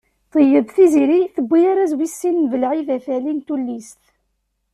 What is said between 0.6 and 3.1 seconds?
Tiziri tewwi arraz wis sin n Belɛid At